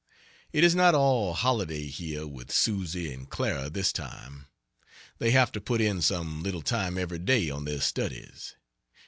[0.51, 4.47] It is not all holiday here with Susie and Clara this time.
[5.19, 8.55] They have to put in some little time every day on their studies.